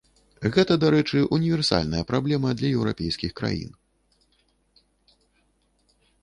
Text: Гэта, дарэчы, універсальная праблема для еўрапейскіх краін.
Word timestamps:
Гэта, 0.53 0.77
дарэчы, 0.83 1.19
універсальная 1.37 2.01
праблема 2.11 2.49
для 2.61 2.71
еўрапейскіх 2.79 3.37
краін. 3.41 3.77